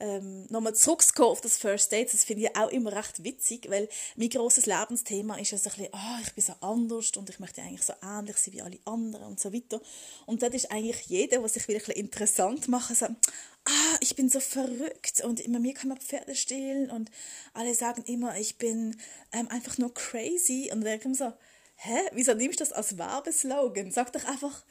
ähm, 0.00 0.46
nochmal 0.50 0.74
zurückzukommen 0.74 1.30
auf 1.30 1.40
das 1.40 1.56
First 1.56 1.92
Date, 1.92 2.12
das 2.12 2.24
finde 2.24 2.44
ich 2.44 2.56
auch 2.56 2.68
immer 2.70 2.92
recht 2.92 3.22
witzig, 3.22 3.70
weil 3.70 3.88
mein 4.16 4.28
grosses 4.28 4.66
Lebensthema 4.66 5.36
ist 5.36 5.52
ja 5.52 5.58
so 5.58 5.70
ein 5.70 5.76
bisschen, 5.76 5.92
oh, 5.92 6.20
ich 6.22 6.32
bin 6.34 6.44
so 6.44 6.52
anders 6.60 7.12
und 7.16 7.30
ich 7.30 7.38
möchte 7.38 7.62
eigentlich 7.62 7.82
so 7.82 7.92
ähnlich 8.02 8.36
sein 8.36 8.54
wie 8.54 8.62
alle 8.62 8.78
anderen 8.84 9.24
und 9.24 9.40
so 9.40 9.52
weiter. 9.52 9.80
Und 10.26 10.42
das 10.42 10.54
ist 10.54 10.70
eigentlich 10.70 11.02
jeder, 11.06 11.42
was 11.42 11.54
sich 11.54 11.68
wirklich 11.68 11.96
interessant 11.96 12.68
macht, 12.68 12.94
so, 12.96 13.06
ah, 13.06 13.96
ich 14.00 14.16
bin 14.16 14.28
so 14.28 14.40
verrückt 14.40 15.22
und 15.22 15.40
immer 15.40 15.58
mir 15.58 15.74
kann 15.74 15.88
man 15.88 15.98
Pferde 15.98 16.34
stehlen 16.34 16.90
und 16.90 17.10
alle 17.52 17.74
sagen 17.74 18.02
immer, 18.06 18.36
ich 18.38 18.58
bin 18.58 18.96
ähm, 19.32 19.48
einfach 19.48 19.78
nur 19.78 19.94
crazy 19.94 20.70
und 20.72 20.82
dann 20.82 21.00
kommt 21.00 21.16
so, 21.16 21.32
hä, 21.76 21.98
wieso 22.12 22.34
nimmst 22.34 22.60
du 22.60 22.64
das 22.64 22.72
als 22.72 22.98
Werbeslogan? 22.98 23.90
Sag 23.90 24.12
doch 24.12 24.24
einfach, 24.24 24.64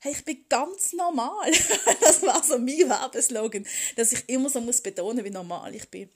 hey, 0.00 0.12
ich 0.12 0.24
bin 0.24 0.44
ganz 0.48 0.92
normal. 0.92 1.50
das 2.00 2.22
war 2.22 2.42
so 2.42 2.58
mein 2.58 2.88
Werbeslogan, 2.88 3.66
dass 3.96 4.12
ich 4.12 4.28
immer 4.28 4.50
so 4.50 4.60
muss 4.60 4.80
betonen, 4.80 5.24
wie 5.24 5.30
normal 5.30 5.74
ich 5.74 5.88
bin. 5.88 6.10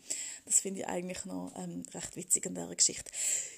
Das 0.44 0.60
finde 0.60 0.80
ich 0.80 0.86
eigentlich 0.86 1.24
noch 1.24 1.52
ähm, 1.56 1.84
recht 1.94 2.16
witzig 2.16 2.46
an 2.46 2.54
dieser 2.54 2.74
Geschichte. 2.74 3.10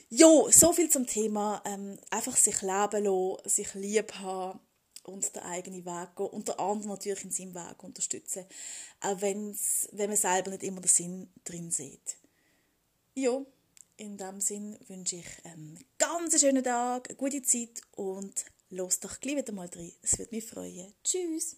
Jo, 0.09 0.49
so 0.51 0.73
viel 0.73 0.89
zum 0.89 1.07
Thema 1.07 1.63
ähm, 1.65 1.99
einfach 2.11 2.37
sich 2.37 2.63
leben 2.63 3.05
lassen, 3.05 3.49
sich 3.49 3.75
lieb 3.75 4.15
haben 4.15 4.61
und 5.05 5.35
den 5.35 5.43
eigenen 5.43 5.85
Weg 5.85 6.17
gehen. 6.17 6.27
Unter 6.27 6.61
anderem 6.61 6.91
natürlich 6.91 7.25
in 7.25 7.31
seinem 7.31 7.55
Weg 7.55 7.83
unterstützen, 7.83 8.45
auch 9.01 9.21
wenn's, 9.21 9.89
wenn 9.93 10.11
man 10.11 10.17
selber 10.17 10.51
nicht 10.51 10.63
immer 10.63 10.81
den 10.81 10.89
Sinn 10.89 11.31
drin 11.45 11.71
sieht. 11.71 12.17
Jo, 13.15 13.47
in 13.97 14.17
diesem 14.17 14.41
Sinn 14.41 14.79
wünsche 14.89 15.17
ich 15.17 15.27
einen 15.45 15.83
ganz 15.99 16.39
schönen 16.39 16.63
Tag, 16.63 17.09
eine 17.09 17.17
gute 17.17 17.43
Zeit 17.43 17.81
und 17.93 18.45
los 18.77 19.01
doch 19.01 19.19
gleich 19.21 19.37
wieder 19.37 19.53
mal 19.53 19.69
rein. 19.75 19.93
Es 20.03 20.19
würde 20.19 20.35
mich 20.35 20.45
freuen. 20.45 20.95
Tschüss! 21.03 21.57